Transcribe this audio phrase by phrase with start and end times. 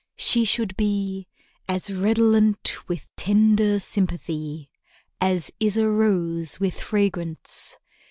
[0.17, 1.27] She should be
[1.69, 4.71] As redolent with tender sympathy
[5.21, 7.77] As is a rose with fragrance.